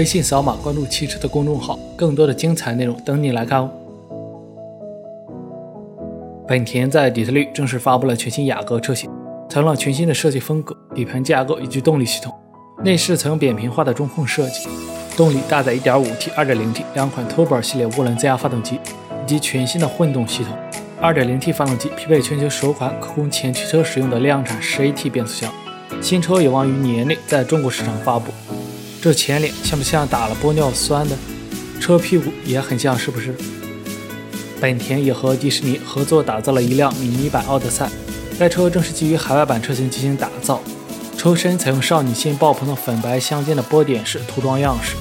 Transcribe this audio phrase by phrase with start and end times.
[0.00, 3.70] 微信扫码关注汽车的公众号，更多的精彩内容等你来看哦。
[6.48, 9.10] 本田在底特律正式发布了全新雅阁车型，
[9.46, 12.34] 采用了全新的设计风格、底盘架构以及动力系统。
[12.82, 14.66] 内饰采用扁平化的中控设计，
[15.18, 20.56] 动力搭载 1.5T、2.0T 两款 Turbo 系列涡轮增压发动机，以及全新的混动系统。
[21.02, 25.52] 2.0T 发动机匹配全球首款可供前驱车使用的量产 10AT 变速箱。
[26.00, 28.32] 新车有望于年内在中国市场发布。
[29.02, 31.16] 这前脸像不像打了玻尿酸的？
[31.80, 33.34] 车屁股也很像，是不是？
[34.60, 37.88] 本田也和迪士尼合作打造了一辆迷你版奥德赛，
[38.38, 40.60] 该车正是基于海外版车型进行打造。
[41.16, 44.96] 车身采用少女心爆棚的粉白相间的波点式涂装样式，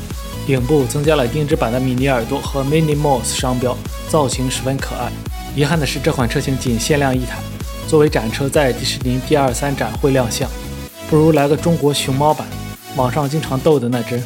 [0.48, 3.76] 顶部增加了定制版的米妮耳朵和 Mini m o s 商标，
[4.07, 5.12] 造型十分可爱。
[5.57, 7.40] 遗憾的是，这款车型仅限量一台，
[7.85, 10.49] 作为展车在迪士尼第二三展会亮相，
[11.09, 12.48] 不如来个中国熊猫版，
[12.95, 14.21] 网上经常斗的那只。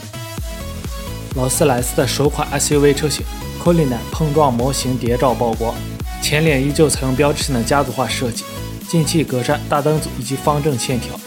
[1.36, 3.26] 劳斯莱斯的首款 SUV 车型。
[3.64, 5.74] c o l i n a 碰撞模型谍照曝光，
[6.22, 8.44] 前脸依旧采用标志性的家族化设计，
[8.90, 11.18] 进气格栅、大灯组以及方正线条，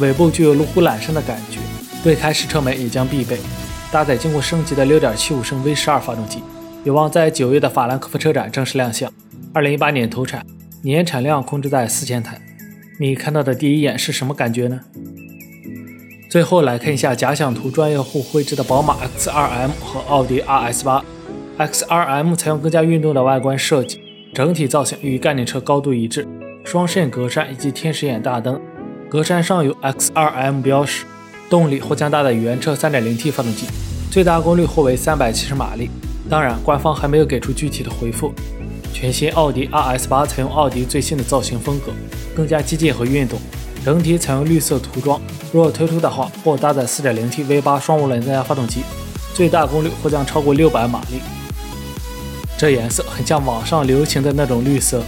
[0.00, 1.60] 尾部具有路虎揽胜的感觉。
[2.04, 3.38] 未开式车门也将必备，
[3.92, 6.42] 搭载经过升级的6.75升 V12 发动机，
[6.82, 9.08] 有望在九月的法兰克福车展正式亮相。
[9.52, 10.44] 2018年投产，
[10.82, 12.40] 年产量控制在4000台。
[12.98, 14.80] 你看到的第一眼是什么感觉呢？
[16.34, 21.00] 最后来看一下假想图专业户绘制的宝马 X2M 和奥迪 RS8。
[21.58, 24.00] X2M 采用更加运动的外观设计，
[24.34, 26.26] 整体造型与概念车高度一致，
[26.64, 28.60] 双肾格栅以及天使眼大灯，
[29.08, 31.04] 格栅上有 X2M 标识。
[31.48, 33.68] 动力或将搭载原车 3.0T 发动机，
[34.10, 35.88] 最大功率或为370马力。
[36.28, 38.32] 当然，官方还没有给出具体的回复。
[38.92, 41.92] 全新奥迪 RS8 采用奥迪最新的造型风格，
[42.34, 43.38] 更加激进和运动，
[43.84, 45.20] 整体采用绿色涂装。
[45.52, 48.82] 若推出的话，或搭载 4.0T V8 双涡轮增压发动机，
[49.34, 51.20] 最大功率或将超过600马力。
[52.56, 55.02] 这颜色很像网上流行的那种绿色。